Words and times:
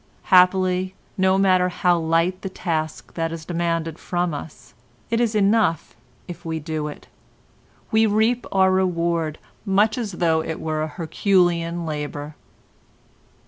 Happily, 0.33 0.95
no 1.15 1.37
matter 1.37 1.69
how 1.69 1.99
light 1.99 2.41
the 2.41 2.49
task 2.49 3.13
that 3.13 3.31
is 3.31 3.45
demanded 3.45 3.99
from 3.99 4.33
us, 4.33 4.73
it 5.11 5.19
is 5.21 5.35
enough 5.35 5.95
if 6.27 6.43
we 6.43 6.59
do 6.59 6.87
it; 6.87 7.05
we 7.91 8.07
reap 8.07 8.47
our 8.51 8.71
reward, 8.71 9.37
much 9.63 9.99
as 9.99 10.13
though 10.13 10.41
it 10.43 10.59
were 10.59 10.81
a 10.81 10.87
Herculean 10.87 11.85
labour. 11.85 12.33